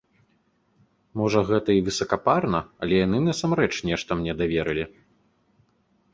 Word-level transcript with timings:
Можа, 1.19 1.43
гэта 1.49 1.69
і 1.79 1.83
высакапарна, 1.89 2.59
але 2.85 2.93
яны 3.05 3.17
насамрэч 3.27 3.71
нешта 3.93 4.11
мне 4.25 4.33
даверылі. 4.43 4.85